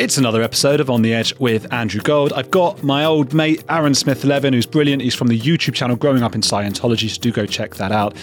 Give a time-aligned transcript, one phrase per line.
[0.00, 2.32] It's another episode of On the Edge with Andrew Gold.
[2.32, 5.02] I've got my old mate Aaron Smith Levin, who's brilliant.
[5.02, 8.16] He's from the YouTube channel Growing Up in Scientology, so do go check that out.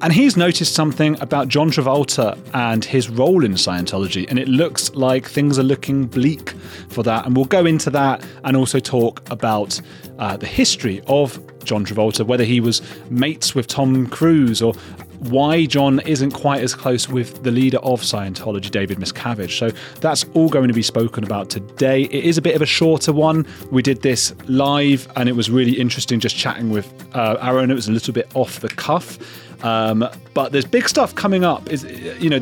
[0.00, 4.94] And he's noticed something about John Travolta and his role in Scientology, and it looks
[4.94, 6.50] like things are looking bleak
[6.88, 7.26] for that.
[7.26, 9.80] And we'll go into that and also talk about
[10.20, 12.80] uh, the history of John Travolta, whether he was
[13.10, 14.74] mates with Tom Cruise or
[15.20, 19.58] why John isn't quite as close with the leader of Scientology, David Miscavige.
[19.58, 19.70] So
[20.00, 22.02] that's all going to be spoken about today.
[22.02, 23.46] It is a bit of a shorter one.
[23.70, 27.70] We did this live and it was really interesting just chatting with uh, Aaron.
[27.70, 29.18] It was a little bit off the cuff.
[29.64, 31.70] Um, but there's big stuff coming up.
[31.70, 31.84] Is
[32.20, 32.38] you know,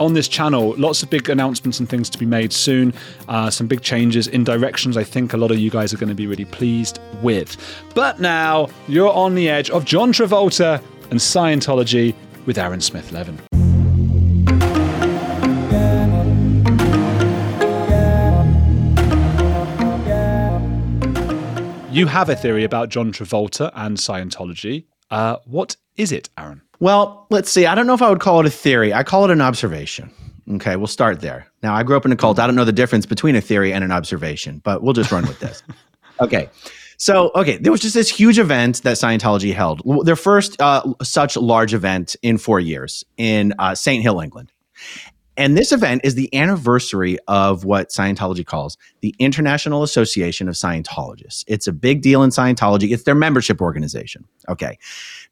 [0.00, 2.94] on this channel, lots of big announcements and things to be made soon.
[3.28, 4.96] Uh, some big changes in directions.
[4.96, 7.56] I think a lot of you guys are going to be really pleased with.
[7.94, 12.14] But now you're on the edge of John Travolta and Scientology
[12.46, 13.38] with Aaron Smith Levin.
[21.92, 24.86] You have a theory about John Travolta and Scientology.
[25.10, 26.62] Uh, what is it, Aaron?
[26.80, 27.66] Well, let's see.
[27.66, 28.94] I don't know if I would call it a theory.
[28.94, 30.10] I call it an observation.
[30.52, 31.46] Okay, we'll start there.
[31.62, 32.38] Now, I grew up in a cult.
[32.38, 35.26] I don't know the difference between a theory and an observation, but we'll just run
[35.26, 35.62] with this.
[36.20, 36.48] Okay.
[37.02, 41.36] So, okay, there was just this huge event that Scientology held, their first uh, such
[41.36, 44.04] large event in four years in uh, St.
[44.04, 44.52] Hill, England.
[45.36, 51.42] And this event is the anniversary of what Scientology calls the International Association of Scientologists.
[51.48, 52.92] It's a big deal in Scientology.
[52.92, 54.24] It's their membership organization.
[54.48, 54.78] Okay.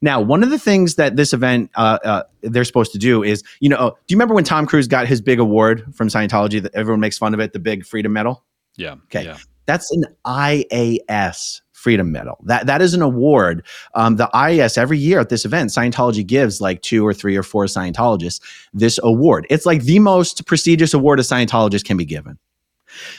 [0.01, 3.45] Now, one of the things that this event uh, uh, they're supposed to do is,
[3.61, 6.75] you know, do you remember when Tom Cruise got his big award from Scientology that
[6.75, 8.43] everyone makes fun of it, the big Freedom Medal?
[8.75, 8.95] Yeah.
[9.05, 9.23] Okay.
[9.23, 9.37] Yeah.
[9.65, 12.37] That's an IAS Freedom Medal.
[12.43, 13.65] That that is an award.
[13.95, 17.43] Um, the IAS every year at this event, Scientology gives like two or three or
[17.43, 18.39] four Scientologists
[18.73, 19.47] this award.
[19.49, 22.37] It's like the most prestigious award a Scientologist can be given.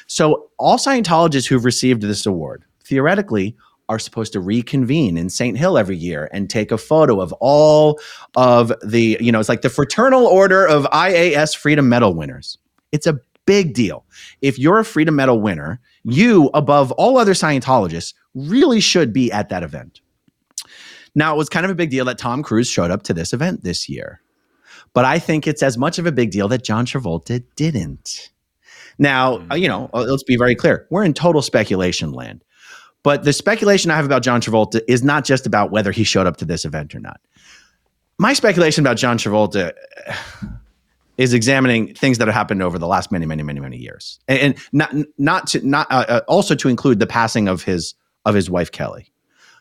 [0.07, 3.57] So all Scientologists who've received this award, theoretically,
[3.89, 5.59] are supposed to reconvene in St.
[5.59, 8.01] Hill every year and take a photo of all
[8.37, 12.59] of the, you know, it's like the fraternal order of IAS Freedom Medal winners.
[12.93, 14.05] It's a big deal.
[14.41, 19.49] If you're a Freedom Medal winner, you, above all other Scientologists, really should be at
[19.49, 20.01] that event.
[21.15, 23.33] Now, it was kind of a big deal that Tom Cruise showed up to this
[23.33, 24.23] event this year,
[24.95, 28.31] but I think it's as much of a big deal that John Travolta didn't.
[28.99, 29.61] Now, mm.
[29.61, 30.87] you know, uh, let's be very clear.
[30.91, 32.45] We're in total speculation land.
[33.03, 36.27] But the speculation I have about John Travolta is not just about whether he showed
[36.27, 37.21] up to this event or not.
[38.19, 39.73] My speculation about John Travolta
[41.23, 44.39] is examining things that have happened over the last many, many, many, many years, and,
[44.41, 47.95] and not not to not uh, uh, also to include the passing of his
[48.25, 49.13] of his wife Kelly,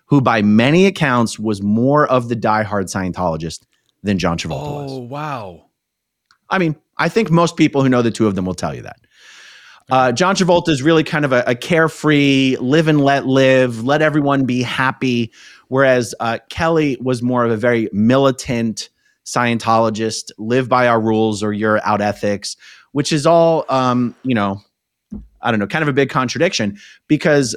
[0.06, 3.66] who by many accounts was more of the diehard Scientologist
[4.02, 4.92] than John Travolta oh, was.
[4.92, 5.66] Oh wow!
[6.50, 8.82] I mean, I think most people who know the two of them will tell you
[8.82, 9.00] that.
[9.92, 14.02] Uh, John Travolta is really kind of a, a, carefree, live and let live, let
[14.02, 15.34] everyone be happy.
[15.68, 18.90] Whereas uh, Kelly was more of a very militant,
[19.26, 22.56] Scientologist, live by our rules or you're out ethics,
[22.92, 24.62] which is all, um, you know,
[25.42, 26.78] I don't know, kind of a big contradiction
[27.08, 27.56] because,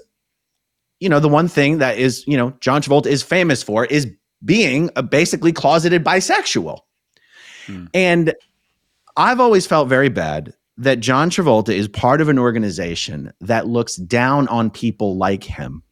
[1.00, 4.10] you know, the one thing that is, you know, John Travolta is famous for is
[4.44, 6.80] being a basically closeted bisexual.
[7.66, 7.86] Hmm.
[7.94, 8.34] And
[9.16, 13.96] I've always felt very bad that John Travolta is part of an organization that looks
[13.96, 15.82] down on people like him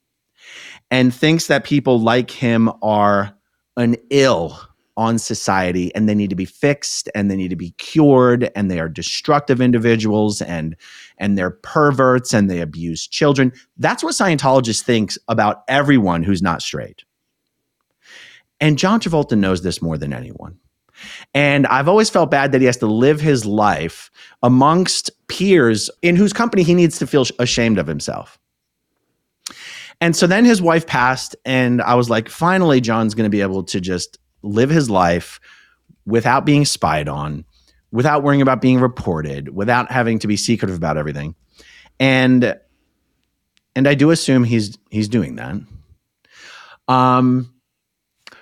[0.91, 3.35] and thinks that people like him are
[3.77, 4.59] an ill
[4.97, 8.71] on society and they need to be fixed and they need to be cured and
[8.71, 10.77] they are destructive individuals and
[11.19, 13.53] and they're perverts and they abuse children.
[13.77, 17.05] That's what scientologists think about everyone who's not straight.
[18.61, 20.59] And john travolta knows this more than anyone.
[21.35, 24.11] And I've always felt bad that he has to live his life
[24.43, 28.39] amongst peers in whose company he needs to feel ashamed of himself.
[30.01, 33.41] And so then his wife passed, and I was like, finally, John's going to be
[33.41, 35.41] able to just live his life
[36.07, 37.45] without being spied on,
[37.91, 41.35] without worrying about being reported, without having to be secretive about everything.
[42.01, 42.59] And
[43.75, 45.57] and I do assume he's he's doing that.
[46.89, 47.53] Um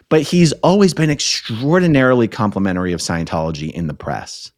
[0.09, 4.51] but he's always been extraordinarily complimentary of Scientology in the press.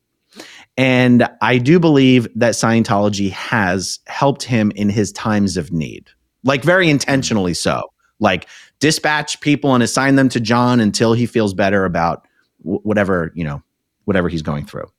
[0.79, 6.09] And I do believe that Scientology has helped him in his times of need,
[6.43, 7.83] like very intentionally so.
[8.19, 8.49] Like
[8.83, 12.27] dispatch people and assign them to John until he feels better about
[12.63, 13.63] whatever, you know,
[14.07, 14.91] whatever he's going through.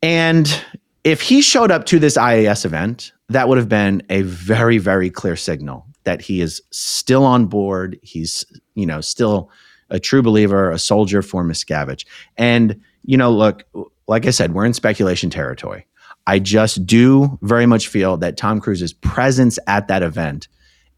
[0.00, 0.64] And
[1.02, 5.10] if he showed up to this IAS event, that would have been a very, very
[5.10, 7.98] clear signal that he is still on board.
[8.00, 8.44] He's,
[8.76, 9.50] you know, still
[9.90, 12.06] a true believer, a soldier for Miscavige.
[12.36, 13.64] And, you know, look,
[14.06, 15.84] like I said, we're in speculation territory.
[16.28, 20.46] I just do very much feel that Tom Cruise's presence at that event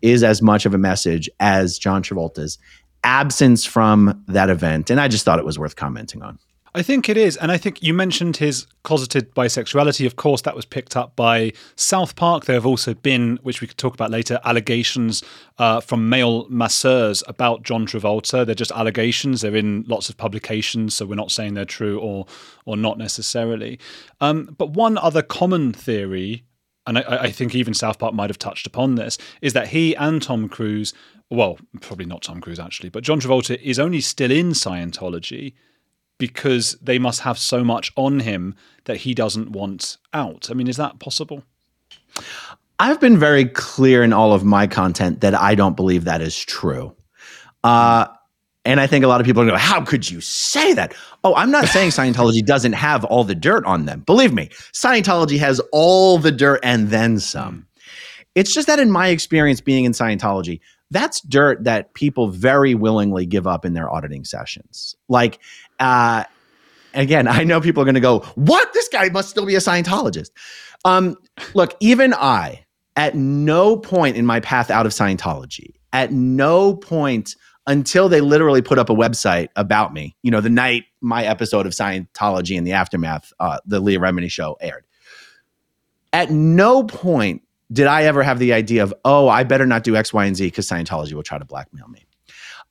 [0.04, 2.58] is as much of a message as John Travolta's
[3.02, 4.90] absence from that event.
[4.90, 6.38] And I just thought it was worth commenting on.
[6.76, 7.36] I think it is.
[7.36, 10.06] And I think you mentioned his closeted bisexuality.
[10.06, 12.46] Of course, that was picked up by South Park.
[12.46, 15.22] There have also been, which we could talk about later, allegations
[15.58, 18.44] uh, from male masseurs about John Travolta.
[18.44, 19.40] They're just allegations.
[19.40, 22.26] They're in lots of publications, so we're not saying they're true or
[22.64, 23.78] or not necessarily.
[24.20, 26.42] Um, but one other common theory,
[26.86, 29.94] and I, I think even South Park might have touched upon this, is that he
[29.96, 30.92] and Tom Cruise,
[31.31, 35.54] well, probably not Tom Cruise actually, but John Travolta is only still in Scientology
[36.19, 38.54] because they must have so much on him
[38.84, 40.48] that he doesn't want out.
[40.50, 41.42] I mean, is that possible?
[42.78, 46.38] I've been very clear in all of my content that I don't believe that is
[46.38, 46.94] true.
[47.62, 48.06] Uh,
[48.64, 50.94] and I think a lot of people are going, how could you say that?
[51.22, 54.00] Oh, I'm not saying Scientology doesn't have all the dirt on them.
[54.00, 57.66] Believe me, Scientology has all the dirt and then some.
[58.34, 63.26] It's just that in my experience being in Scientology, that's dirt that people very willingly
[63.26, 64.96] give up in their auditing sessions.
[65.08, 65.38] Like,
[65.78, 66.25] uh,
[66.94, 68.72] again, I know people are going to go, "What?
[68.72, 70.31] This guy must still be a Scientologist."
[70.84, 71.17] Um,
[71.55, 72.64] look, even I,
[72.96, 77.34] at no point in my path out of Scientology, at no point
[77.66, 80.16] until they literally put up a website about me.
[80.22, 84.31] You know, the night my episode of Scientology and the aftermath, uh, the Leah Remini
[84.31, 84.84] show aired.
[86.12, 89.96] At no point did I ever have the idea of, oh, I better not do
[89.96, 92.06] X, Y, and Z because Scientology will try to blackmail me.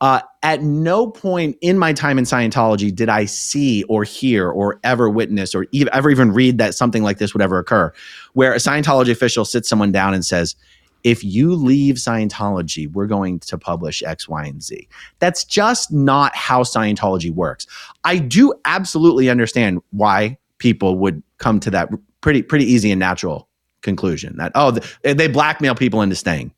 [0.02, 4.80] Uh, at no point in my time in Scientology did I see or hear or
[4.84, 7.94] ever witness or ever even read that something like this would ever occur,
[8.34, 10.56] where a Scientology official sits someone down and says,
[11.04, 14.88] if you leave Scientology, we're going to publish X, Y, and Z.
[15.20, 17.68] That's just not how Scientology works.
[18.04, 21.90] I do absolutely understand why people would come to that
[22.22, 23.50] pretty pretty easy and natural
[23.82, 24.72] conclusion that oh
[25.02, 26.54] they blackmail people into staying.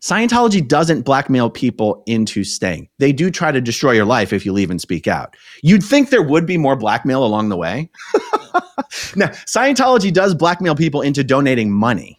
[0.00, 2.88] Scientology doesn't blackmail people into staying.
[2.98, 5.36] They do try to destroy your life if you leave and speak out.
[5.62, 7.90] You'd think there would be more blackmail along the way.
[9.16, 12.18] now, Scientology does blackmail people into donating money.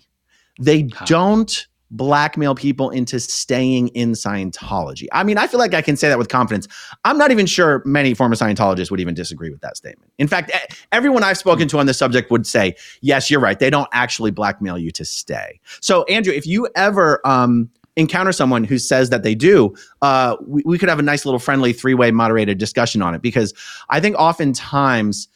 [0.59, 5.07] They don't blackmail people into staying in Scientology.
[5.11, 6.67] I mean, I feel like I can say that with confidence.
[7.05, 10.11] I'm not even sure many former Scientologists would even disagree with that statement.
[10.17, 10.51] In fact,
[10.91, 13.57] everyone I've spoken to on this subject would say, yes, you're right.
[13.57, 15.59] They don't actually blackmail you to stay.
[15.79, 20.63] So, Andrew, if you ever um, encounter someone who says that they do, uh, we,
[20.65, 23.53] we could have a nice little friendly three way moderated discussion on it because
[23.89, 25.29] I think oftentimes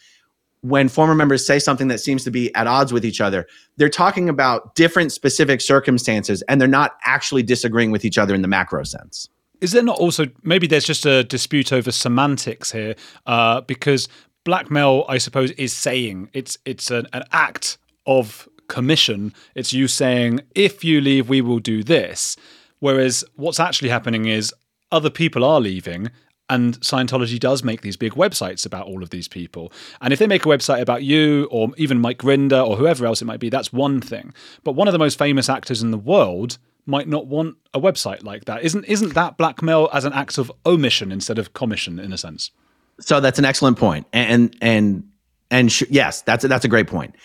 [0.61, 3.47] when former members say something that seems to be at odds with each other,
[3.77, 8.41] they're talking about different specific circumstances and they're not actually disagreeing with each other in
[8.41, 9.27] the macro sense.
[9.59, 12.95] Is there not also maybe there's just a dispute over semantics here?
[13.25, 14.07] Uh, because
[14.43, 19.33] blackmail, I suppose, is saying it's it's an, an act of commission.
[19.53, 22.37] It's you saying, if you leave, we will do this.
[22.79, 24.53] Whereas what's actually happening is
[24.91, 26.09] other people are leaving
[26.51, 29.71] and Scientology does make these big websites about all of these people.
[30.01, 33.21] And if they make a website about you or even Mike Rinder or whoever else
[33.21, 34.33] it might be, that's one thing.
[34.65, 38.23] But one of the most famous actors in the world might not want a website
[38.23, 38.63] like that.
[38.63, 42.51] Isn't isn't that blackmail as an act of omission instead of commission in a sense?
[42.99, 44.05] So that's an excellent point.
[44.11, 45.07] And and
[45.49, 47.15] and sh- yes, that's a, that's a great point.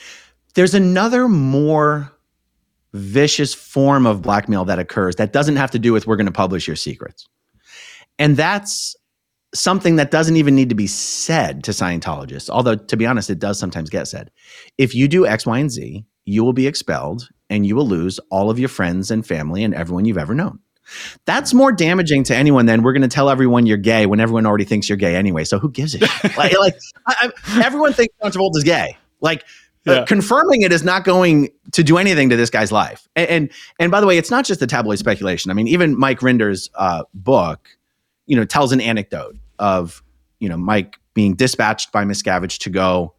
[0.55, 2.13] There's another more
[2.93, 6.33] vicious form of blackmail that occurs that doesn't have to do with we're going to
[6.33, 7.29] publish your secrets.
[8.19, 8.97] And that's
[9.59, 13.39] something that doesn't even need to be said to Scientologists, although to be honest, it
[13.39, 14.31] does sometimes get said.
[14.79, 18.19] If you do X, Y, and Z, you will be expelled and you will lose
[18.31, 20.59] all of your friends and family and everyone you've ever known.
[21.25, 24.47] That's more damaging to anyone than we're going to tell everyone you're gay when everyone
[24.47, 25.45] already thinks you're gay anyway.
[25.45, 26.37] So who gives a shit?
[26.37, 28.97] like, like I, I, everyone thinks John Travolta is gay.
[29.21, 29.43] Like
[29.87, 29.93] uh, yeah.
[29.93, 33.09] uh, confirming it is not going to do anything to this guy's life.
[33.17, 35.51] And, and, and by the way, it's not just the tabloid speculation.
[35.51, 37.69] I mean, even Mike Rinder's uh, book,
[38.27, 40.03] you know, tells an anecdote of
[40.41, 43.15] you know Mike being dispatched by Miscavige to go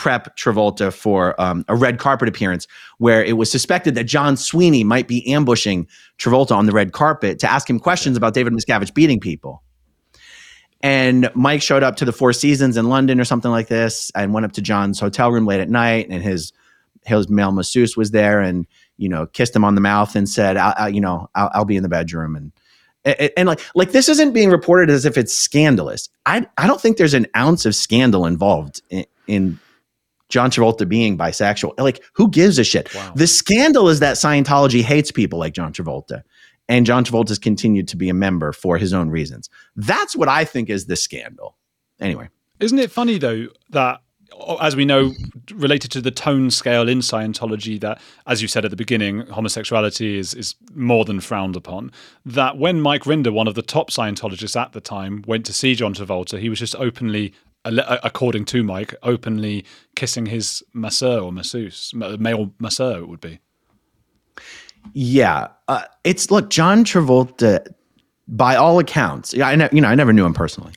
[0.00, 4.82] prep Travolta for um, a red carpet appearance where it was suspected that John Sweeney
[4.82, 5.86] might be ambushing
[6.18, 9.62] Travolta on the red carpet to ask him questions about David Miscavige beating people.
[10.80, 14.32] And Mike showed up to the Four Seasons in London or something like this, and
[14.32, 16.52] went up to John's hotel room late at night, and his
[17.04, 20.56] his male masseuse was there, and you know kissed him on the mouth and said,
[20.56, 22.52] I, I, "You know, I'll, I'll be in the bedroom." And
[23.04, 26.08] and, and, like like this isn't being reported as if it's scandalous.
[26.26, 29.58] I I don't think there's an ounce of scandal involved in, in
[30.28, 31.78] John Travolta being bisexual.
[31.78, 32.94] Like who gives a shit?
[32.94, 33.12] Wow.
[33.14, 36.22] The scandal is that Scientology hates people like John Travolta,
[36.68, 39.48] and John Travolta's continued to be a member for his own reasons.
[39.76, 41.56] That's what I think is the scandal.
[42.00, 42.28] Anyway,
[42.60, 44.00] isn't it funny though that
[44.60, 45.12] as we know,
[45.52, 50.18] related to the tone scale in Scientology, that, as you said at the beginning, homosexuality
[50.18, 51.92] is, is more than frowned upon.
[52.24, 55.74] That when Mike Rinder, one of the top Scientologists at the time, went to see
[55.74, 57.32] John Travolta, he was just openly,
[57.64, 63.40] according to Mike, openly kissing his masseur or masseuse, male masseur, it would be.
[64.92, 67.66] Yeah, uh, it's look, John Travolta,
[68.28, 70.72] by all accounts, yeah, I ne- you know, I never knew him personally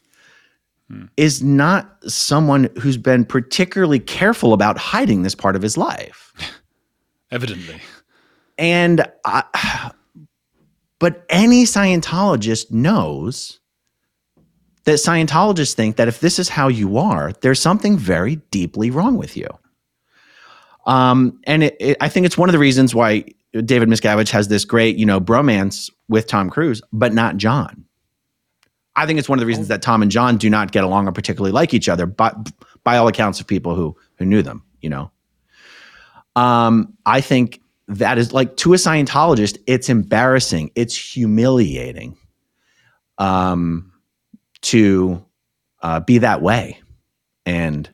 [1.17, 6.33] is not someone who's been particularly careful about hiding this part of his life.
[7.31, 7.79] Evidently.
[8.57, 9.91] And I,
[10.99, 13.59] but any Scientologist knows
[14.85, 19.17] that Scientologists think that if this is how you are, there's something very deeply wrong
[19.17, 19.47] with you.
[20.85, 23.25] Um, and it, it, I think it's one of the reasons why
[23.65, 27.82] David Miscavige has this great, you know, bromance with Tom Cruise, but not John.
[28.95, 31.07] I think it's one of the reasons that Tom and John do not get along
[31.07, 32.51] or particularly like each other, but
[32.83, 35.11] by all accounts of people who who knew them, you know.
[36.35, 42.17] Um, I think that is like to a Scientologist, it's embarrassing, it's humiliating,
[43.17, 43.91] um,
[44.61, 45.23] to
[45.81, 46.79] uh, be that way,
[47.45, 47.92] and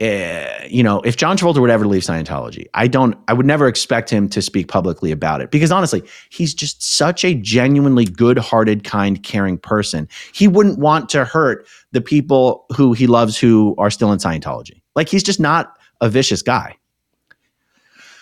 [0.00, 3.66] uh, you know, if John Travolta would ever leave Scientology, I don't, I would never
[3.66, 8.38] expect him to speak publicly about it because honestly, he's just such a genuinely good
[8.38, 10.08] hearted, kind, caring person.
[10.32, 14.82] He wouldn't want to hurt the people who he loves who are still in Scientology.
[14.94, 16.76] Like he's just not a vicious guy.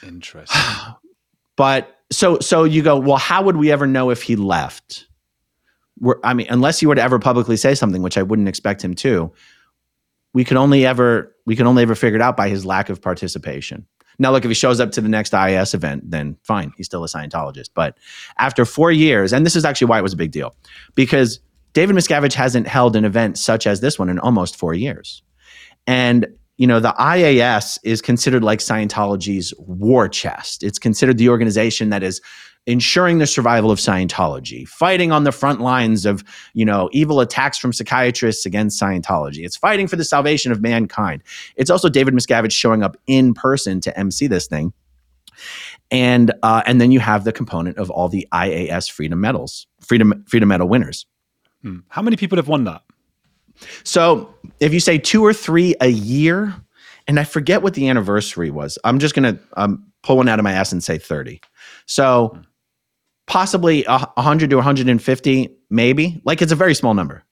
[0.02, 0.58] Interesting.
[1.56, 5.06] but so, so you go, well, how would we ever know if he left?
[6.00, 8.82] We're, I mean, unless he were to ever publicly say something, which I wouldn't expect
[8.82, 9.30] him to,
[10.36, 13.00] we could only ever we can only ever figure it out by his lack of
[13.00, 13.86] participation.
[14.18, 17.02] Now, look, if he shows up to the next IAS event, then fine, he's still
[17.04, 17.70] a Scientologist.
[17.74, 17.96] But
[18.36, 20.54] after four years, and this is actually why it was a big deal,
[20.94, 21.40] because
[21.72, 25.22] David Miscavige hasn't held an event such as this one in almost four years.
[25.86, 26.26] And
[26.58, 30.62] you know, the IAS is considered like Scientology's war chest.
[30.62, 32.20] It's considered the organization that is
[32.66, 37.58] ensuring the survival of Scientology, fighting on the front lines of, you know, evil attacks
[37.58, 39.44] from psychiatrists against Scientology.
[39.44, 41.22] It's fighting for the salvation of mankind.
[41.54, 44.72] It's also David Miscavige showing up in person to MC this thing.
[45.90, 50.24] And uh, and then you have the component of all the IAS Freedom Medals, Freedom
[50.26, 51.06] Freedom Medal winners.
[51.62, 51.80] Hmm.
[51.88, 52.82] How many people have won that?
[53.84, 56.54] So if you say two or three a year,
[57.06, 60.44] and I forget what the anniversary was, I'm just gonna um, pull one out of
[60.44, 61.40] my ass and say 30.
[61.86, 62.38] So
[63.26, 66.20] possibly 100 to 150 maybe.
[66.24, 67.24] Like it's a very small number.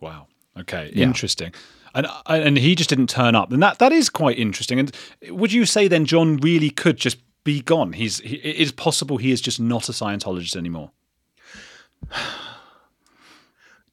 [0.00, 0.26] Wow.
[0.58, 1.04] Okay yeah.
[1.04, 1.52] interesting.
[1.94, 3.52] And uh, and he just didn't turn up.
[3.52, 4.78] And that that is quite interesting.
[4.78, 4.96] And
[5.28, 7.92] would you say then john really could just be gone?
[7.92, 10.90] He's he, it is possible he is just not a scientologist anymore.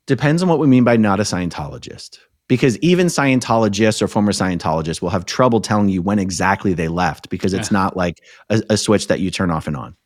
[0.05, 2.19] Depends on what we mean by not a scientologist.
[2.47, 7.29] Because even Scientologists or former Scientologists will have trouble telling you when exactly they left
[7.29, 7.79] because it's yeah.
[7.79, 9.97] not like a, a, switch that you turn off and on.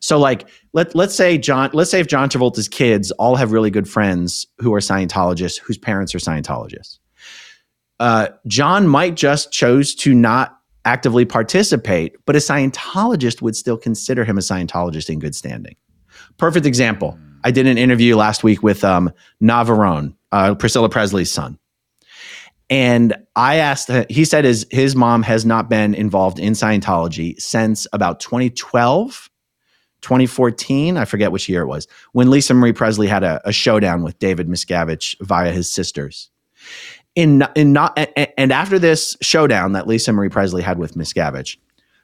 [0.00, 3.70] So like let let's say John let's say if John Travolta's kids all have really
[3.70, 6.98] good friends who are Scientologists whose parents are Scientologists.
[8.00, 14.24] Uh, John might just chose to not actively participate, but a Scientologist would still consider
[14.24, 15.76] him a Scientologist in good standing.
[16.36, 17.18] Perfect example.
[17.44, 19.12] I did an interview last week with um,
[19.42, 21.58] Navarone, uh, Priscilla Presley's son.
[22.70, 27.86] And I asked, he said his, his mom has not been involved in Scientology since
[27.92, 29.30] about 2012
[30.04, 34.02] 2014, I forget which year it was, when Lisa Marie Presley had a, a showdown
[34.02, 36.30] with David Miscavige via his sisters.
[37.14, 37.98] In, in not,
[38.36, 41.56] and after this showdown that Lisa Marie Presley had with Miscavige,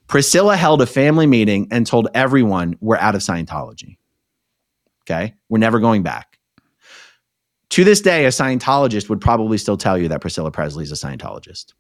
[0.07, 3.97] Priscilla held a family meeting and told everyone we're out of Scientology.
[5.05, 5.35] Okay.
[5.49, 6.39] We're never going back.
[7.71, 10.95] To this day, a Scientologist would probably still tell you that Priscilla Presley is a
[10.95, 11.75] Scientologist.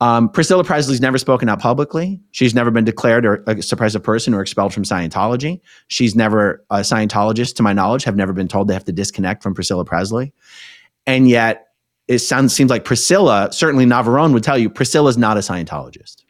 [0.00, 2.20] Um, Priscilla Presley's never spoken out publicly.
[2.30, 5.60] She's never been declared or a suppressive person or expelled from Scientology.
[5.88, 9.42] She's never a Scientologist, to my knowledge, have never been told they have to disconnect
[9.42, 10.32] from Priscilla Presley.
[11.06, 11.68] And yet,
[12.06, 16.24] it sounds seems like Priscilla, certainly Navarone would tell you, Priscilla's not a Scientologist.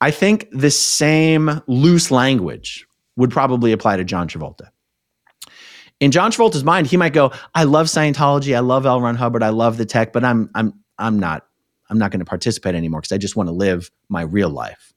[0.00, 2.86] I think the same loose language
[3.16, 4.68] would probably apply to John Travolta.
[6.00, 9.00] In John Travolta's mind, he might go, "I love Scientology, I love L.
[9.00, 11.46] Ron Hubbard, I love the tech, but I'm I'm I'm not
[11.90, 14.94] I'm not going to participate anymore because I just want to live my real life.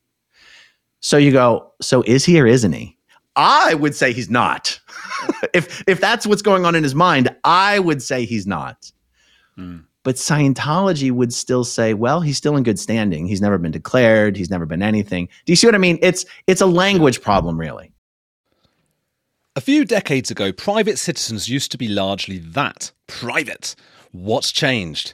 [1.01, 2.97] So you go, so is he or isn't he?
[3.35, 4.79] I would say he's not.
[5.53, 8.91] if if that's what's going on in his mind, I would say he's not.
[9.57, 9.85] Mm.
[10.03, 13.25] But Scientology would still say, well, he's still in good standing.
[13.25, 14.35] He's never been declared.
[14.35, 15.29] He's never been anything.
[15.45, 15.97] Do you see what I mean?
[16.01, 17.91] It's it's a language problem, really.
[19.55, 23.75] A few decades ago, private citizens used to be largely that private.
[24.11, 25.13] What's changed?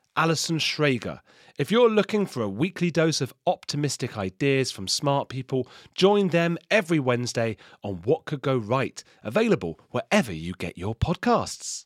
[0.15, 1.19] Alison Schrager.
[1.57, 6.57] If you're looking for a weekly dose of optimistic ideas from smart people, join them
[6.69, 11.85] every Wednesday on What Could Go Right, available wherever you get your podcasts.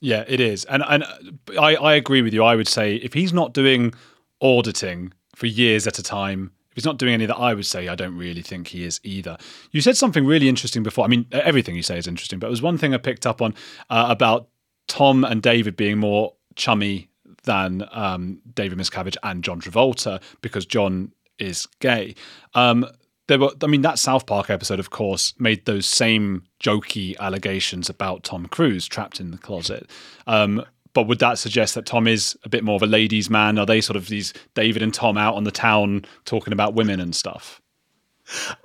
[0.00, 1.04] Yeah, it is, and and
[1.58, 2.44] I I agree with you.
[2.44, 3.94] I would say if he's not doing
[4.40, 7.88] auditing for years at a time, if he's not doing any that, I would say
[7.88, 9.38] I don't really think he is either.
[9.72, 11.04] You said something really interesting before.
[11.04, 13.40] I mean, everything you say is interesting, but it was one thing I picked up
[13.40, 13.54] on
[13.88, 14.48] uh, about
[14.86, 17.08] Tom and David being more chummy
[17.44, 22.14] than um, David Miscavige and John Travolta because John is gay.
[22.54, 22.86] Um,
[23.28, 27.88] there were i mean that south park episode of course made those same jokey allegations
[27.88, 29.88] about tom cruise trapped in the closet
[30.26, 33.58] um, but would that suggest that tom is a bit more of a ladies man
[33.58, 37.00] are they sort of these david and tom out on the town talking about women
[37.00, 37.60] and stuff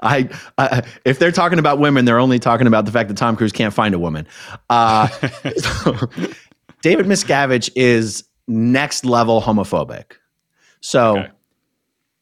[0.02, 3.38] I, uh, if they're talking about women, they're only talking about the fact that Tom
[3.38, 4.26] Cruise can't find a woman.
[4.72, 5.08] Uh,
[6.82, 10.14] David Miscavige is next level homophobic.
[10.80, 11.32] So okay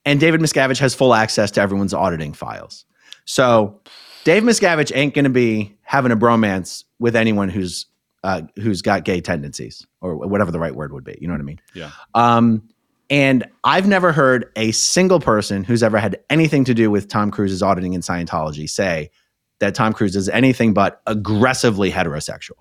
[0.09, 2.83] and David Miscavige has full access to everyone's auditing files.
[3.25, 3.79] So
[4.23, 7.85] Dave Miscavige ain't going to be having a bromance with anyone who's
[8.23, 11.15] uh, who's got gay tendencies or whatever the right word would be.
[11.21, 11.61] You know what I mean?
[11.75, 11.91] Yeah.
[12.15, 12.67] Um,
[13.11, 17.29] and I've never heard a single person who's ever had anything to do with Tom
[17.29, 19.11] Cruise's auditing in Scientology say
[19.59, 22.57] that Tom Cruise is anything but aggressively heterosexual.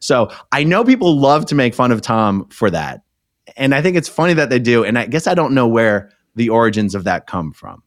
[0.00, 3.02] So I know people love to make fun of Tom for that.
[3.54, 4.82] And I think it's funny that they do.
[4.82, 7.82] And I guess I don't know where the origins of that come from.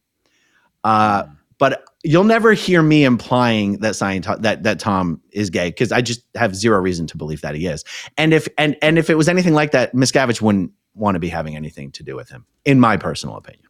[0.83, 1.25] Uh,
[1.57, 6.01] but you'll never hear me implying that Scientology that that Tom is gay because I
[6.01, 7.83] just have zero reason to believe that he is.
[8.17, 11.29] And if and and if it was anything like that, Miscavige wouldn't want to be
[11.29, 13.67] having anything to do with him, in my personal opinion.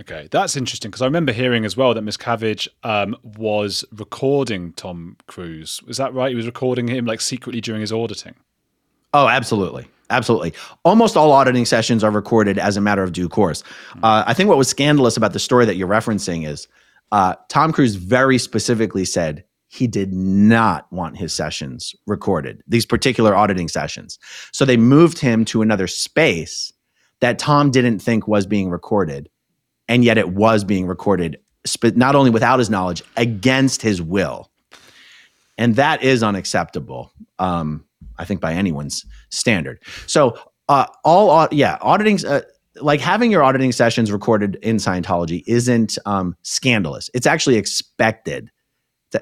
[0.00, 5.16] Okay, that's interesting because I remember hearing as well that Miscavige um, was recording Tom
[5.26, 5.80] Cruise.
[5.86, 6.30] Is that right?
[6.30, 8.34] He was recording him like secretly during his auditing.
[9.14, 9.86] Oh, absolutely.
[10.12, 10.52] Absolutely.
[10.84, 13.64] Almost all auditing sessions are recorded as a matter of due course.
[14.02, 16.68] Uh, I think what was scandalous about the story that you're referencing is
[17.12, 23.34] Uh, Tom Cruise very specifically said he did not want his sessions recorded, these particular
[23.34, 24.18] auditing sessions.
[24.50, 26.72] So they moved him to another space
[27.20, 29.28] that Tom didn't think was being recorded,
[29.88, 31.36] and yet it was being recorded,
[31.82, 34.50] not only without his knowledge, against his will.
[35.58, 37.84] And that is unacceptable, um,
[38.18, 39.82] I think, by anyone's standard.
[40.06, 42.42] So, uh, all, yeah, auditing, uh,
[42.76, 47.10] like having your auditing sessions recorded in Scientology isn't um, scandalous.
[47.14, 48.50] It's actually expected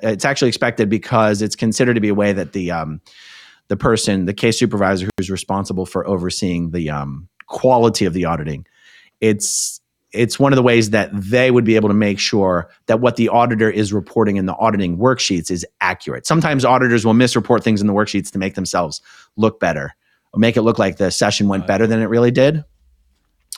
[0.02, 3.00] it's actually expected because it's considered to be a way that the um,
[3.68, 8.66] the person, the case supervisor who's responsible for overseeing the um, quality of the auditing,
[9.20, 9.79] it's
[10.12, 13.16] it's one of the ways that they would be able to make sure that what
[13.16, 16.26] the auditor is reporting in the auditing worksheets is accurate.
[16.26, 19.00] Sometimes auditors will misreport things in the worksheets to make themselves
[19.36, 19.94] look better
[20.32, 22.64] or make it look like the session went better than it really did.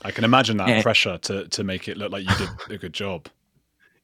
[0.05, 2.79] I can imagine that and, pressure to to make it look like you did a
[2.79, 3.29] good job.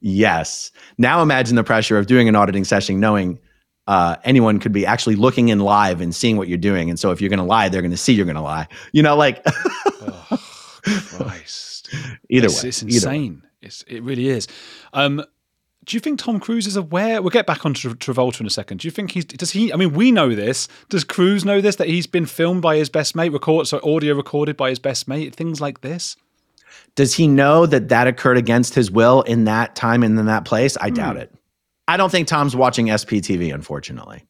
[0.01, 0.71] Yes.
[0.97, 3.37] Now imagine the pressure of doing an auditing session, knowing
[3.85, 6.89] uh, anyone could be actually looking in live and seeing what you're doing.
[6.89, 8.67] And so if you're going to lie, they're going to see you're going to lie.
[8.93, 9.41] You know, like.
[9.45, 10.39] oh,
[10.81, 11.68] Christ.
[12.29, 12.69] Either it's, way.
[12.69, 13.43] It's insane.
[13.61, 14.47] It's, it really is.
[14.93, 15.23] Um,
[15.85, 17.21] do you think Tom Cruise is aware?
[17.21, 18.79] We'll get back on Tra- Travolta in a second.
[18.79, 19.73] Do you think he's does he?
[19.73, 20.67] I mean, we know this.
[20.89, 24.13] Does Cruise know this that he's been filmed by his best mate, record so audio
[24.13, 26.15] recorded by his best mate, things like this?
[26.95, 30.45] Does he know that that occurred against his will in that time and in that
[30.45, 30.77] place?
[30.79, 31.21] I doubt hmm.
[31.21, 31.33] it.
[31.87, 34.25] I don't think Tom's watching SPTV, unfortunately.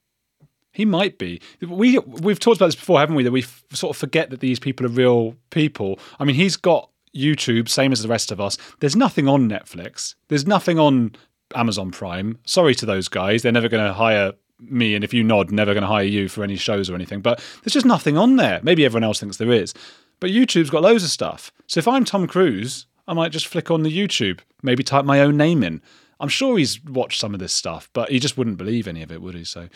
[0.71, 1.41] He might be.
[1.61, 3.23] We we've talked about this before, haven't we?
[3.23, 5.99] That we f- sort of forget that these people are real people.
[6.19, 8.57] I mean, he's got YouTube, same as the rest of us.
[8.79, 10.15] There's nothing on Netflix.
[10.27, 11.15] There's nothing on
[11.55, 12.37] Amazon Prime.
[12.45, 13.41] Sorry to those guys.
[13.41, 16.27] They're never going to hire me, and if you nod, never going to hire you
[16.27, 17.21] for any shows or anything.
[17.21, 18.59] But there's just nothing on there.
[18.63, 19.73] Maybe everyone else thinks there is.
[20.19, 21.51] But YouTube's got loads of stuff.
[21.67, 25.21] So if I'm Tom Cruise, I might just flick on the YouTube, maybe type my
[25.21, 25.81] own name in.
[26.19, 29.11] I'm sure he's watched some of this stuff, but he just wouldn't believe any of
[29.11, 29.45] it, would he?
[29.45, 29.69] So,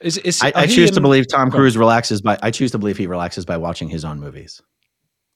[0.00, 2.38] is, is I, I choose to believe Tom Cruise relaxes by.
[2.42, 4.62] I choose to believe he relaxes by watching his own movies.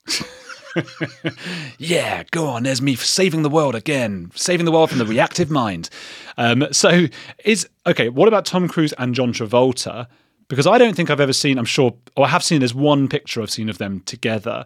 [1.78, 2.62] yeah, go on.
[2.62, 5.90] There's me saving the world again, saving the world from the reactive mind.
[6.36, 7.06] Um, so,
[7.44, 8.08] is okay.
[8.08, 10.06] What about Tom Cruise and John Travolta?
[10.48, 11.58] because I don't think I've ever seen.
[11.58, 12.60] I'm sure, or I have seen.
[12.60, 14.64] There's one picture I've seen of them together.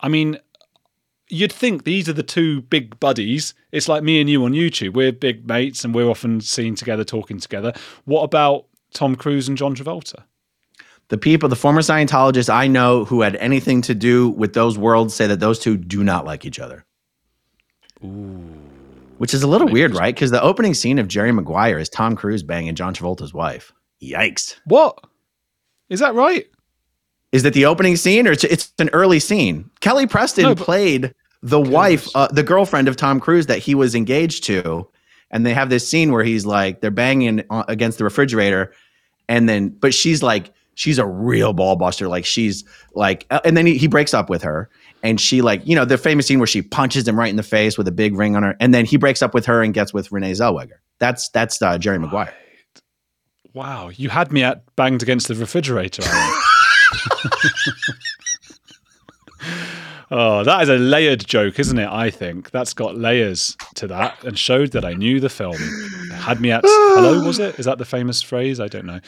[0.00, 0.38] I mean,
[1.28, 3.54] you'd think these are the two big buddies.
[3.72, 4.94] It's like me and you on YouTube.
[4.94, 7.72] We're big mates, and we're often seen together, talking together.
[8.04, 10.24] What about Tom Cruise and John Travolta?
[11.08, 15.14] The people, the former Scientologists I know who had anything to do with those worlds
[15.14, 16.84] say that those two do not like each other.
[18.04, 18.44] Ooh.
[19.16, 20.14] Which is a little weird, right?
[20.14, 23.72] Because the opening scene of Jerry Maguire is Tom Cruise banging John Travolta's wife.
[24.02, 24.56] Yikes.
[24.64, 25.02] What?
[25.88, 26.46] Is that right?
[27.32, 29.70] Is that the opening scene or it's, it's an early scene?
[29.80, 31.74] Kelly Preston no, played the goodness.
[31.74, 34.88] wife, uh, the girlfriend of Tom Cruise that he was engaged to.
[35.30, 38.72] And they have this scene where he's like, they're banging against the refrigerator.
[39.28, 42.06] And then, but she's like, she's a real ball buster.
[42.06, 42.64] Like she's
[42.94, 44.70] like, uh, and then he, he breaks up with her.
[45.02, 47.42] And she like, you know, the famous scene where she punches him right in the
[47.42, 48.56] face with a big ring on her.
[48.60, 50.78] And then he breaks up with her and gets with Renee Zellweger.
[51.00, 52.32] That's, that's uh, Jerry Maguire.
[53.54, 56.04] Wow, you had me at banged against the refrigerator.
[60.10, 61.88] oh, that is a layered joke, isn't it?
[61.88, 65.56] I think that's got layers to that and showed that I knew the film.
[66.12, 67.58] Had me at hello, was it?
[67.58, 68.60] Is that the famous phrase?
[68.60, 69.00] I don't know.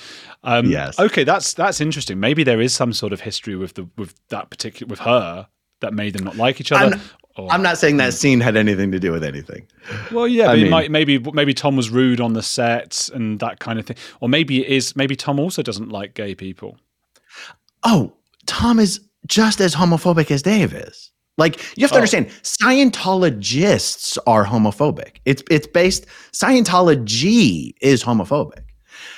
[0.45, 0.99] Um, yes.
[0.99, 2.21] Okay, that's that's interesting.
[2.21, 5.49] Maybe there is some sort of history with the with that particular with her
[5.81, 7.01] that made them not like each other.
[7.37, 9.67] Or, I'm not saying that scene had anything to do with anything.
[10.11, 13.79] Well, yeah, mean, might, maybe maybe Tom was rude on the set and that kind
[13.79, 14.97] of thing, or maybe it is.
[14.97, 16.77] Maybe Tom also doesn't like gay people.
[17.85, 18.15] Oh,
[18.47, 21.11] Tom is just as homophobic as Dave is.
[21.39, 21.99] Like you have to oh.
[21.99, 25.17] understand, Scientologists are homophobic.
[25.25, 28.65] It's it's based Scientology is homophobic.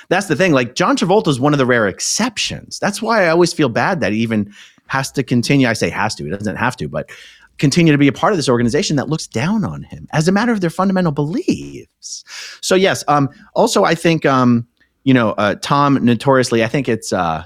[0.09, 0.53] That's the thing.
[0.53, 2.79] Like John Travolta is one of the rare exceptions.
[2.79, 4.53] That's why I always feel bad that he even
[4.87, 5.67] has to continue.
[5.67, 6.23] I say has to.
[6.23, 7.09] He doesn't have to, but
[7.57, 10.31] continue to be a part of this organization that looks down on him as a
[10.31, 12.23] matter of their fundamental beliefs.
[12.61, 14.67] So yes, um, also I think um,
[15.03, 16.63] you know uh, Tom notoriously.
[16.63, 17.43] I think it's uh,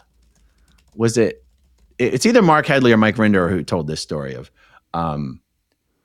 [0.95, 1.43] was it
[1.99, 4.51] it's either Marc Headley or Mike Rinder who told this story of
[4.93, 5.41] um,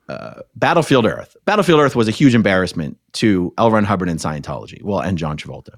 [0.08, 1.36] uh, Battlefield Earth.
[1.44, 3.70] Battlefield Earth was a huge embarrassment to L.
[3.70, 4.82] Ron Hubbard and Scientology.
[4.82, 5.74] Well, and John Travolta.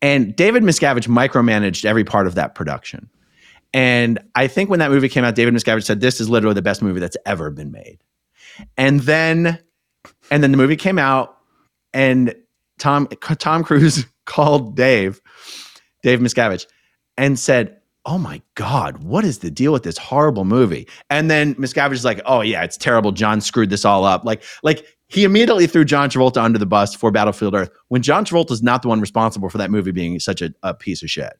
[0.00, 3.08] And David Miscavige micromanaged every part of that production.
[3.74, 6.62] And I think when that movie came out, David Miscavige said, "This is literally the
[6.62, 7.98] best movie that's ever been made."
[8.76, 9.58] And then,
[10.30, 11.38] and then the movie came out,
[11.94, 12.34] and
[12.78, 13.06] Tom
[13.38, 15.22] Tom Cruise called Dave,
[16.02, 16.66] Dave Miscavige,
[17.16, 21.54] and said, "Oh my God, what is the deal with this horrible movie?" And then
[21.56, 23.12] Miscavige is like, "Oh yeah, it's terrible.
[23.12, 26.94] John screwed this all up." Like, like he immediately threw John Travolta under the bus
[26.94, 30.18] for Battlefield Earth when John Travolta is not the one responsible for that movie being
[30.20, 31.34] such a, a piece of shit.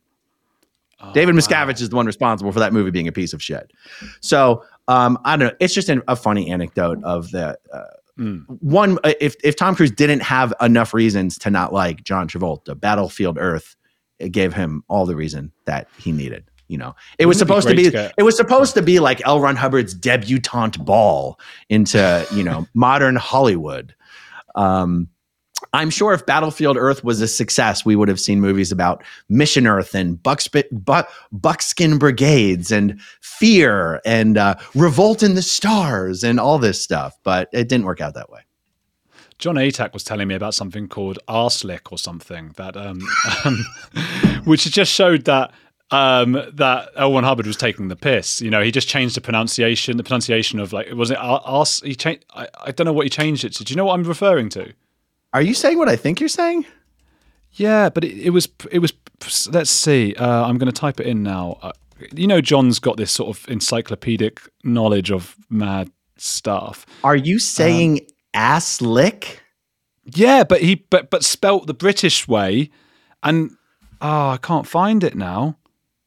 [1.01, 3.73] Oh, David Miscavige is the one responsible for that movie being a piece of shit.
[4.21, 5.57] So um, I don't know.
[5.59, 7.81] It's just an, a funny anecdote of the uh,
[8.19, 8.45] Mm.
[8.61, 8.99] one.
[9.05, 13.39] uh, If if Tom Cruise didn't have enough reasons to not like John Travolta, Battlefield
[13.41, 13.75] Earth
[14.19, 16.45] it gave him all the reason that he needed.
[16.73, 17.85] You know, it was be supposed to be.
[17.85, 19.41] to get- it was supposed to be like L.
[19.41, 23.95] Ron Hubbard's debutante ball into you know modern Hollywood.
[24.55, 25.09] Um,
[25.75, 29.67] I'm sure if Battlefield Earth was a success, we would have seen movies about Mission
[29.67, 36.83] Earth and Buckskin Brigades and Fear and uh, Revolt in the Stars and all this
[36.83, 37.17] stuff.
[37.23, 38.41] But it didn't work out that way.
[39.39, 43.01] John Atack was telling me about something called Arslick or something that, um,
[43.45, 43.65] um,
[44.45, 45.53] which just showed that
[45.93, 46.91] um, that.
[46.97, 48.41] Ron Hubbard was taking the piss.
[48.41, 49.97] You know, he just changed the pronunciation.
[49.97, 51.81] The pronunciation of like it was it Ars?
[51.85, 52.25] He changed.
[52.35, 53.65] I, I don't know what he changed it to.
[53.65, 54.73] Do you know what I'm referring to?
[55.33, 56.67] Are you saying what I think you're saying?
[57.53, 58.93] Yeah, but it, it was it was.
[59.51, 60.15] Let's see.
[60.15, 61.59] Uh, I'm going to type it in now.
[61.63, 61.73] Uh,
[62.13, 66.87] you know, John's got this sort of encyclopedic knowledge of mad stuff.
[67.05, 68.01] Are you saying
[68.35, 69.43] ass lick?
[70.05, 72.71] Yeah, but he but but spelt the British way,
[73.23, 73.51] and
[74.01, 75.57] oh, I can't find it now.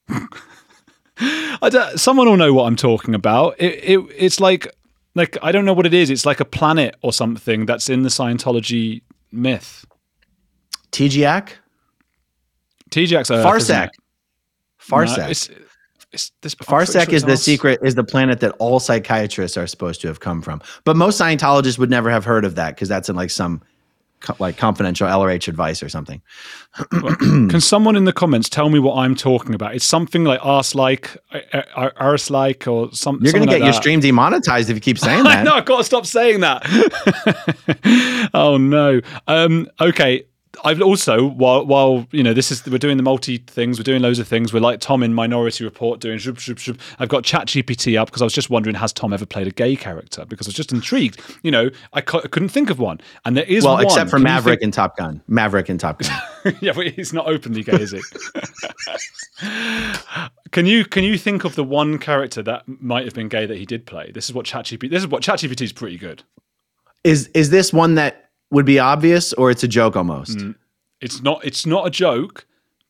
[1.20, 3.56] I don't, someone will know what I'm talking about.
[3.60, 4.68] It, it it's like
[5.15, 6.10] like I don't know what it is.
[6.10, 9.86] It's like a planet or something that's in the Scientology myth.
[10.91, 11.50] TGAC?
[12.91, 13.89] TJX Earth, Farsac.
[14.82, 15.18] Farsec.
[15.18, 15.50] No, it's,
[16.12, 18.80] it's this, I'm pretty Farsec sure is it's the secret, is the planet that all
[18.80, 20.62] psychiatrists are supposed to have come from.
[20.84, 23.62] But most Scientologists would never have heard of that because that's in like some
[24.25, 26.21] co- like confidential LRH advice or something.
[26.89, 29.75] Can someone in the comments tell me what I'm talking about?
[29.75, 31.15] It's something like arse like,
[31.75, 34.99] arse like, or some, You're going to get like your stream demonetized if you keep
[34.99, 35.45] saying that.
[35.45, 36.63] know, I've got to stop saying that.
[38.33, 38.99] oh no.
[39.27, 40.25] Um, okay.
[40.63, 44.02] I've also while while you know this is we're doing the multi things, we're doing
[44.02, 44.54] loads of things.
[44.54, 46.15] We're like Tom in Minority Report doing.
[46.18, 49.76] I've got ChatGPT up because I was just wondering has Tom ever played a gay
[49.76, 50.26] character?
[50.26, 51.20] Because I was just intrigued.
[51.44, 53.86] You know, I, I couldn't think of one, and there is Well, one.
[53.86, 55.22] except for Can Maverick think- and Top Gun.
[55.28, 56.56] Maverick and Top Gun.
[56.62, 58.02] yeah, but he's not openly gay, is he?
[60.52, 63.58] can you can you think of the one character that might have been gay that
[63.58, 64.12] he did play?
[64.13, 64.89] This is what ChatGPT.
[64.89, 66.24] This is what ChatGPT is pretty good.
[67.04, 70.38] is is this one that would be obvious or it's a joke almost?
[70.38, 70.55] Mm.
[71.01, 71.43] It's not.
[71.45, 72.45] It's not a joke,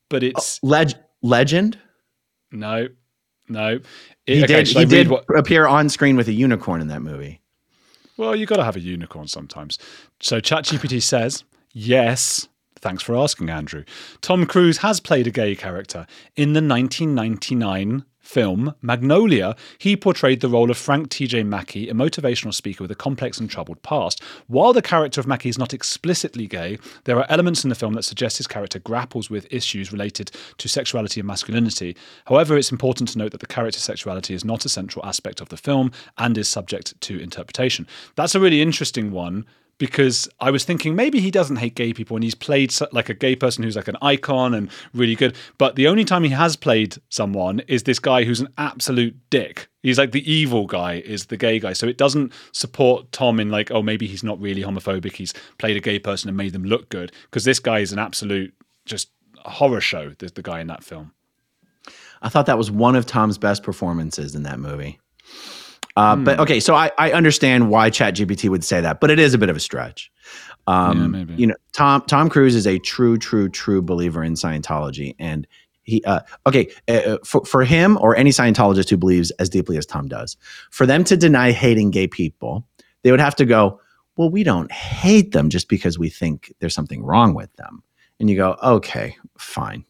[0.10, 1.78] but it's Leg- legend?
[2.52, 2.88] no,
[3.50, 3.80] no.
[4.26, 7.42] He okay, did, he did what- appear on screen with a unicorn in that movie.
[8.18, 9.78] Well, you got to have a unicorn sometimes.
[10.22, 12.48] So ChatGPT says yes.
[12.80, 13.84] Thanks for asking, Andrew.
[14.22, 19.56] Tom Cruise has played a gay character in the 1999 film Magnolia.
[19.78, 21.44] He portrayed the role of Frank T.J.
[21.44, 24.22] Mackey, a motivational speaker with a complex and troubled past.
[24.48, 27.94] While the character of Mackey is not explicitly gay, there are elements in the film
[27.94, 31.96] that suggest his character grapples with issues related to sexuality and masculinity.
[32.26, 35.50] However, it's important to note that the character's sexuality is not a central aspect of
[35.50, 37.88] the film and is subject to interpretation.
[38.16, 39.46] That's a really interesting one
[39.78, 43.14] because I was thinking maybe he doesn't hate gay people and he's played like a
[43.14, 45.36] gay person who's like an icon and really good.
[45.58, 49.68] But the only time he has played someone is this guy who's an absolute dick.
[49.84, 51.74] He's like the evil guy is the gay guy.
[51.74, 55.14] So it doesn't support Tom in like, oh, maybe he's not really homophobic.
[55.14, 58.00] He's played a gay person and made them look good because this guy is an
[58.00, 58.54] absolute
[58.86, 59.10] just
[59.40, 60.12] horror show.
[60.18, 61.12] The, the guy in that film.
[62.22, 65.00] I thought that was one of Tom's best performances in that movie.
[65.96, 66.24] Uh, Hmm.
[66.26, 69.38] But okay, so I, I understand why ChatGPT would say that, but it is a
[69.38, 70.12] bit of a stretch.
[70.68, 71.34] Um, Yeah, maybe.
[71.36, 75.48] You know, Tom Tom Cruise is a true, true, true believer in Scientology, and
[75.84, 79.86] he uh, okay uh, for for him or any Scientologist who believes as deeply as
[79.86, 80.36] Tom does,
[80.72, 82.68] for them to deny hating gay people,
[83.04, 83.80] they would have to go,
[84.18, 87.84] well, we don't hate them just because we think there's something wrong with them,
[88.20, 89.86] and you go, okay, fine,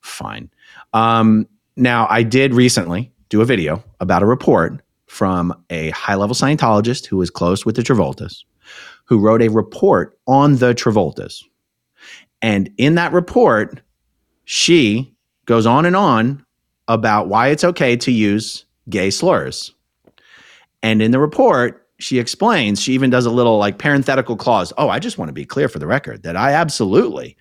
[0.00, 0.50] fine.
[0.92, 4.81] Um, now, I did recently do a video about a report
[5.12, 8.44] from a high level Scientologist who was close with the Travoltas,
[9.04, 11.44] who wrote a report on the Travoltas.
[12.40, 13.82] And in that report,
[14.46, 16.42] she goes on and on
[16.88, 19.74] about why it's okay to use gay slurs.
[20.82, 24.72] And in the report, she explains, she even does a little like parenthetical clause.
[24.78, 27.36] Oh, I just want to be clear for the record that I absolutely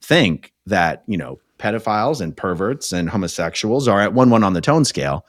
[0.00, 4.62] think that, you know, pedophiles and perverts and homosexuals are at 1 1 on the
[4.62, 5.26] tone scale.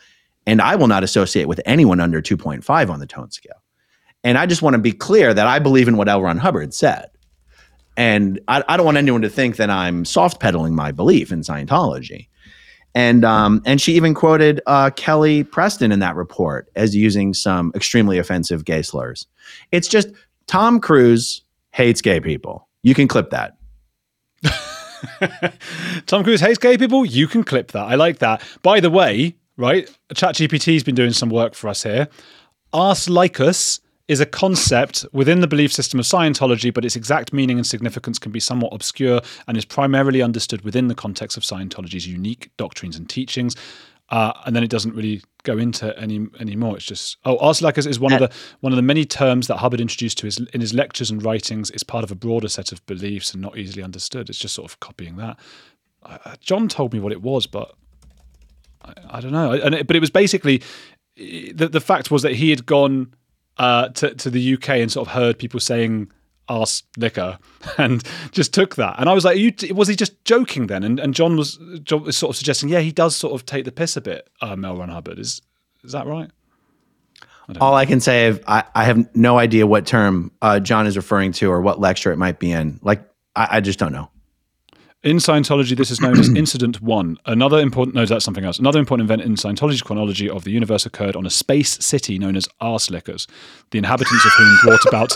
[0.52, 3.64] And I will not associate with anyone under 2.5 on the tone scale.
[4.22, 6.22] And I just want to be clear that I believe in what L.
[6.22, 7.06] Ron Hubbard said.
[7.96, 11.40] And I, I don't want anyone to think that I'm soft pedaling my belief in
[11.40, 12.28] Scientology.
[12.94, 17.72] And um, and she even quoted uh, Kelly Preston in that report as using some
[17.74, 19.26] extremely offensive gay slurs.
[19.72, 20.10] It's just
[20.48, 22.68] Tom Cruise hates gay people.
[22.84, 23.56] You can clip that.
[26.08, 27.06] Tom Cruise hates gay people.
[27.06, 27.86] You can clip that.
[27.86, 28.44] I like that.
[28.62, 29.90] By the way, right?
[30.14, 32.08] ChatGPT's been doing some work for us here.
[32.74, 37.66] Arslycus is a concept within the belief system of Scientology, but its exact meaning and
[37.66, 42.52] significance can be somewhat obscure and is primarily understood within the context of Scientology's unique
[42.58, 43.56] doctrines and teachings.
[44.10, 46.76] Uh, and then it doesn't really go into any anymore.
[46.76, 49.80] It's just oh, Arslycus is one of the one of the many terms that Hubbard
[49.80, 51.70] introduced to his in his lectures and writings.
[51.70, 54.30] It's part of a broader set of beliefs and not easily understood.
[54.30, 55.40] It's just sort of copying that.
[56.04, 57.74] Uh, John told me what it was, but
[58.84, 59.52] I, I don't know.
[59.52, 60.62] And it, but it was basically
[61.16, 63.14] the the fact was that he had gone
[63.58, 66.12] uh, to to the UK and sort of heard people saying
[66.50, 67.38] ass liquor
[67.78, 68.96] and just took that.
[69.00, 70.84] And I was like, you, was he just joking then?
[70.84, 73.66] And, and John was, John was sort of suggesting, yeah, he does sort of take
[73.66, 74.78] the piss a bit, uh, L.
[74.78, 75.18] Ron Hubbard.
[75.20, 75.42] Is
[75.84, 76.30] is that right?
[77.50, 77.78] I All know.
[77.78, 81.32] I can say is I, I have no idea what term uh, John is referring
[81.34, 82.80] to or what lecture it might be in.
[82.84, 83.02] Like,
[83.36, 84.10] I, I just don't know.
[85.04, 87.18] In Scientology, this is known as Incident One.
[87.26, 88.60] Another important, no, that's something else.
[88.60, 92.36] Another important event in Scientology's chronology of the universe occurred on a space city known
[92.36, 93.28] as Arslickers,
[93.72, 95.16] the inhabitants of whom brought about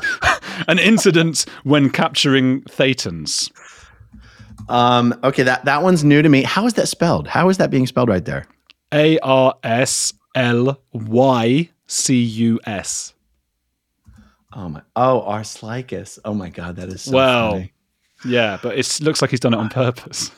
[0.68, 3.52] an incident when capturing Thetans.
[4.70, 6.42] Um, okay, that, that one's new to me.
[6.42, 7.28] How is that spelled?
[7.28, 8.48] How is that being spelled right there?
[8.92, 13.14] A R S L Y C U S.
[14.52, 14.82] Oh my!
[14.96, 16.18] Oh, Arslycus.
[16.24, 17.52] Oh my God, that is so well.
[17.52, 17.74] Funny.
[18.24, 20.32] Yeah, but it looks like he's done it on purpose.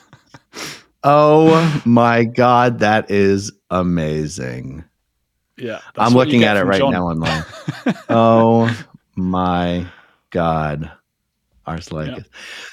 [1.04, 4.84] oh my god, that is amazing.
[5.56, 6.92] Yeah, I'm looking at it right John.
[6.92, 7.44] now online.
[8.08, 8.86] oh
[9.16, 9.86] my
[10.30, 10.90] god.
[11.68, 12.16] Ars Yeah.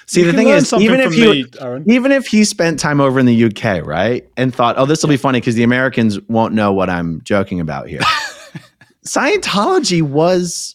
[0.06, 1.46] See, you the thing is, even if he me,
[1.94, 5.10] even if he spent time over in the UK, right, and thought, "Oh, this will
[5.10, 8.00] be funny because the Americans won't know what I'm joking about here."
[9.06, 10.75] Scientology was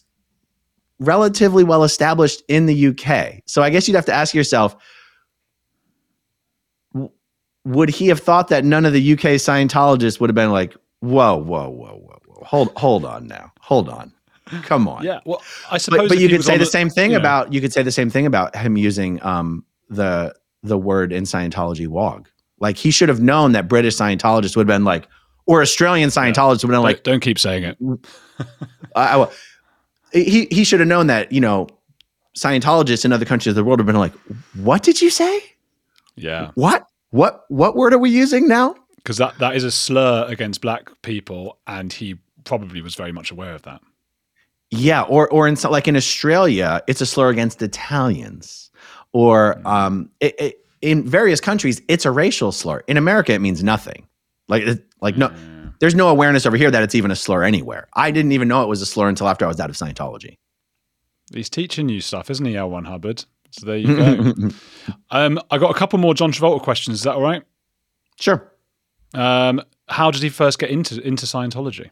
[1.01, 3.41] relatively well established in the UK.
[3.47, 4.75] So I guess you'd have to ask yourself
[7.63, 11.35] would he have thought that none of the UK Scientologists would have been like, whoa,
[11.35, 14.11] whoa, whoa, whoa, whoa, hold, hold on now, hold on,
[14.63, 15.03] come on.
[15.03, 17.61] Yeah, well, I suppose, but, but you could say the, the, same thing about you
[17.61, 20.33] could say the same thing about him using um, the
[20.63, 24.75] the word in Scientology "wog." Like he should have known that British Scientologists would have
[24.75, 25.07] been like,
[25.45, 26.67] or Australian Scientologists yeah.
[26.67, 27.77] would have been like, don't, don't keep saying it.
[28.95, 29.27] I, I,
[30.11, 31.67] he he should have known that you know
[32.35, 34.13] Scientologists in other countries of the world have been like,
[34.55, 35.43] "What did you say?
[36.15, 40.25] Yeah, what what what word are we using now?" Because that that is a slur
[40.29, 43.81] against black people, and he probably was very much aware of that.
[44.69, 48.71] Yeah, or or in like in Australia, it's a slur against Italians,
[49.11, 49.65] or mm.
[49.65, 52.81] um, it, it, in various countries, it's a racial slur.
[52.87, 54.07] In America, it means nothing.
[54.47, 54.63] Like
[55.01, 55.33] like no
[55.81, 57.87] there's no awareness over here that it's even a slur anywhere.
[57.93, 60.37] I didn't even know it was a slur until after I was out of Scientology.
[61.33, 62.69] He's teaching you stuff, isn't he, L.
[62.69, 63.25] Ron Hubbard?
[63.49, 64.33] So there you go.
[65.11, 66.97] um, I got a couple more John Travolta questions.
[66.97, 67.41] Is that all right?
[68.19, 68.49] Sure.
[69.15, 71.89] Um, how did he first get into into Scientology?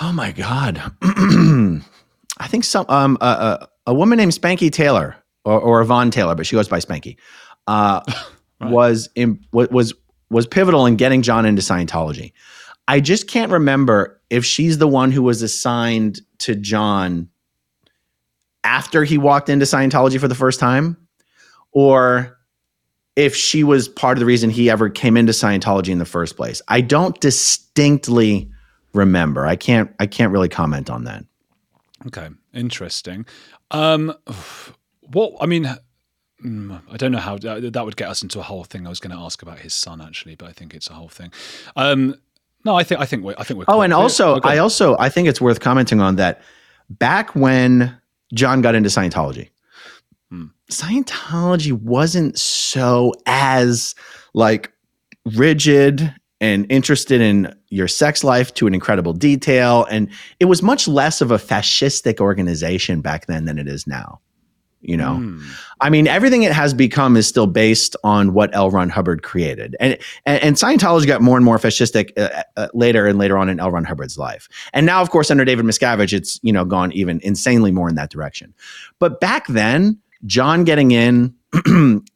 [0.00, 0.82] Oh my God!
[1.02, 6.56] I think some um a woman named Spanky Taylor or, or Yvonne Taylor, but she
[6.56, 7.16] goes by Spanky,
[7.66, 8.02] uh,
[8.60, 8.70] right.
[8.70, 9.94] was in, was
[10.28, 12.32] was pivotal in getting John into Scientology.
[12.88, 17.28] I just can't remember if she's the one who was assigned to John
[18.64, 20.96] after he walked into Scientology for the first time,
[21.72, 22.38] or
[23.14, 26.36] if she was part of the reason he ever came into Scientology in the first
[26.36, 26.62] place.
[26.68, 28.50] I don't distinctly
[28.94, 29.46] remember.
[29.46, 29.94] I can't.
[30.00, 31.24] I can't really comment on that.
[32.06, 33.26] Okay, interesting.
[33.70, 34.14] Um,
[35.02, 35.68] what I mean,
[36.44, 38.86] mm, I don't know how that would get us into a whole thing.
[38.86, 41.08] I was going to ask about his son actually, but I think it's a whole
[41.08, 41.32] thing.
[41.76, 42.14] Um,
[42.68, 43.64] no, I think I think we I think we're.
[43.66, 44.50] Oh, and also, okay.
[44.50, 46.42] I also I think it's worth commenting on that.
[46.90, 47.98] Back when
[48.34, 49.48] John got into Scientology,
[50.30, 50.46] hmm.
[50.70, 53.94] Scientology wasn't so as
[54.34, 54.70] like
[55.34, 60.86] rigid and interested in your sex life to an incredible detail, and it was much
[60.86, 64.20] less of a fascistic organization back then than it is now
[64.80, 65.16] you know?
[65.20, 65.42] Mm.
[65.80, 68.70] i mean everything it has become is still based on what l.
[68.70, 69.76] Ron hubbard created.
[69.80, 73.48] And and, and scientology got more and more fascistic uh, uh, later and later on
[73.48, 73.70] in l.
[73.70, 74.48] Ron hubbard's life.
[74.72, 77.94] And now of course under david miscavige it's you know gone even insanely more in
[77.96, 78.54] that direction.
[78.98, 81.34] But back then john getting in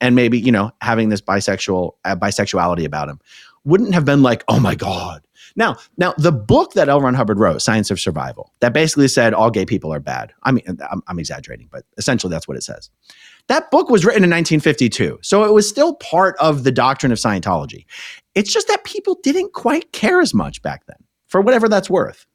[0.01, 3.21] and maybe you know having this bisexual uh, bisexuality about him
[3.65, 5.23] wouldn't have been like oh my god
[5.57, 7.01] now, now the book that L.
[7.01, 10.33] Ron Hubbard wrote, Science of Survival, that basically said all gay people are bad.
[10.43, 12.91] I mean, I'm, I'm exaggerating, but essentially that's what it says.
[13.49, 17.19] That book was written in 1952, so it was still part of the doctrine of
[17.19, 17.87] Scientology.
[18.35, 22.27] It's just that people didn't quite care as much back then, for whatever that's worth.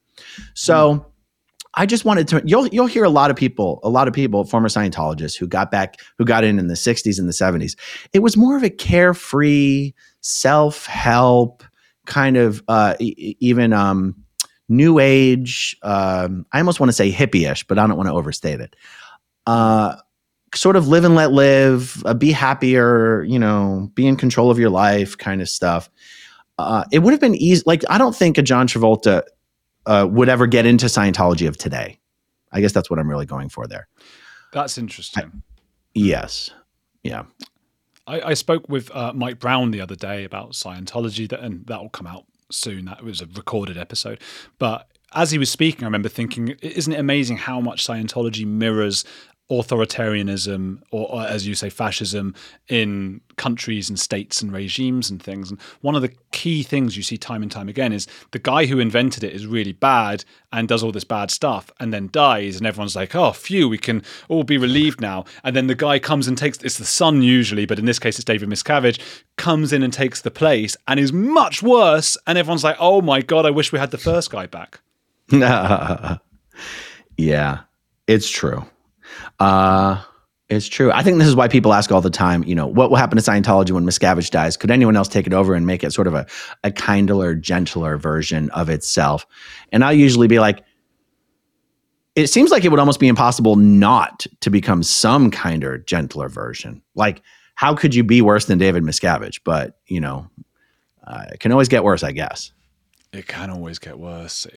[0.54, 1.06] So.
[1.80, 2.42] I just wanted to.
[2.44, 5.70] You'll you'll hear a lot of people, a lot of people, former Scientologists who got
[5.70, 7.76] back, who got in in the '60s and the '70s.
[8.14, 11.64] It was more of a carefree, self help
[12.08, 14.16] kind of, uh, e- even um,
[14.68, 15.78] new age.
[15.84, 18.76] Um, I almost want to say hippie-ish, but I don't want to overstate it.
[19.46, 19.96] Uh,
[20.56, 24.58] sort of live and let live, uh, be happier, you know, be in control of
[24.58, 25.90] your life, kind of stuff.
[26.58, 27.62] Uh, it would have been easy.
[27.66, 29.24] Like I don't think a John Travolta
[29.86, 32.00] uh, would ever get into Scientology of today.
[32.52, 33.88] I guess that's what I'm really going for there.
[34.54, 35.44] That's interesting.
[35.94, 36.50] Yes.
[37.04, 37.24] Yeah.
[38.08, 41.82] I, I spoke with uh, Mike Brown the other day about Scientology, that, and that
[41.82, 42.86] will come out soon.
[42.86, 44.20] That was a recorded episode.
[44.58, 49.04] But as he was speaking, I remember thinking, isn't it amazing how much Scientology mirrors
[49.50, 52.36] authoritarianism or, or, as you say fascism
[52.68, 55.50] in countries and states and regimes and things.
[55.50, 58.66] And one of the key things you see time and time again is the guy
[58.66, 62.58] who invented it is really bad and does all this bad stuff and then dies
[62.58, 65.24] and everyone's like oh phew we can all be relieved now.
[65.44, 68.18] And then the guy comes and takes it's the son usually but in this case
[68.18, 69.00] it's David Miscavige
[69.38, 73.22] comes in and takes the place and is much worse and everyone's like oh my
[73.22, 74.82] god I wish we had the first guy back.
[77.18, 77.62] Yeah
[78.08, 78.66] it's true
[79.40, 80.04] uh,
[80.50, 80.92] it's true.
[80.92, 83.18] I think this is why people ask all the time, you know, what will happen
[83.18, 84.56] to Scientology when Miscavige dies?
[84.56, 86.26] Could anyone else take it over and make it sort of a,
[86.64, 89.26] a kinder, gentler version of itself?
[89.74, 90.64] And I'll usually be like,
[92.16, 96.82] it seems like it would almost be impossible not to become some kinder, gentler version.
[96.96, 97.22] Like,
[97.56, 99.42] how could you be worse than David Miscavige?
[99.44, 100.30] But, you know,
[101.06, 102.54] uh, it can always get worse, I guess.
[103.12, 104.48] It can always get worse.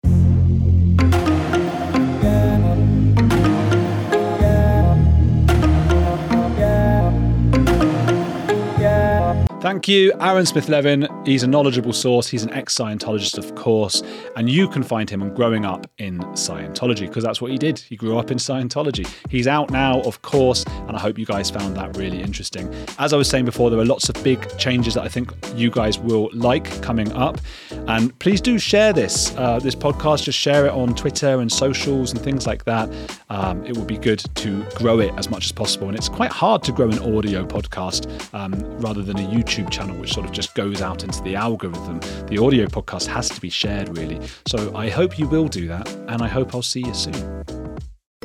[9.60, 11.06] Thank you, Aaron Smith Levin.
[11.26, 12.26] He's a knowledgeable source.
[12.26, 14.02] He's an ex Scientologist, of course.
[14.34, 17.78] And you can find him on growing up in Scientology because that's what he did.
[17.78, 19.06] He grew up in Scientology.
[19.28, 22.74] He's out now, of course, and I hope you guys found that really interesting.
[22.98, 25.70] As I was saying before, there are lots of big changes that I think you
[25.70, 27.38] guys will like coming up.
[27.86, 30.22] And please do share this, uh, this podcast.
[30.22, 32.88] Just share it on Twitter and socials and things like that.
[33.28, 35.88] Um, it would be good to grow it as much as possible.
[35.88, 39.70] And it's quite hard to grow an audio podcast um, rather than a YouTube YouTube
[39.70, 42.00] channel, which sort of just goes out into the algorithm.
[42.26, 44.20] The audio podcast has to be shared, really.
[44.46, 47.44] So I hope you will do that, and I hope I'll see you soon.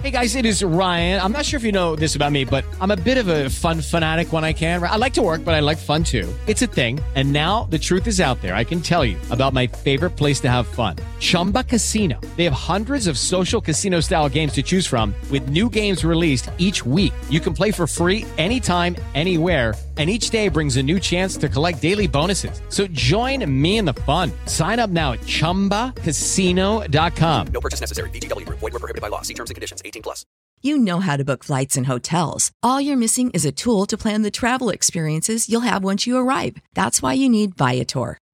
[0.02, 1.20] Hey guys, it is Ryan.
[1.20, 3.50] I'm not sure if you know this about me, but I'm a bit of a
[3.50, 4.84] fun fanatic when I can.
[4.84, 6.32] I like to work, but I like fun too.
[6.46, 7.00] It's a thing.
[7.16, 8.54] And now the truth is out there.
[8.54, 12.22] I can tell you about my favorite place to have fun Chumba Casino.
[12.38, 16.52] They have hundreds of social casino style games to choose from, with new games released
[16.60, 17.14] each week.
[17.32, 21.48] You can play for free anytime, anywhere and each day brings a new chance to
[21.48, 22.62] collect daily bonuses.
[22.68, 24.34] So join me in the fun.
[24.46, 27.48] Sign up now at ChumbaCasino.com.
[27.48, 28.10] No purchase necessary.
[28.10, 28.44] VGW.
[28.50, 29.22] Void were prohibited by law.
[29.22, 29.82] See terms and conditions.
[29.86, 30.26] 18 plus.
[30.62, 32.52] You know how to book flights and hotels.
[32.64, 36.18] All you're missing is a tool to plan the travel experiences you'll have once you
[36.18, 36.58] arrive.
[36.74, 38.18] That's why you need Viator.